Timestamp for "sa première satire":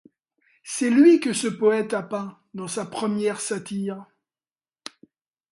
2.67-4.03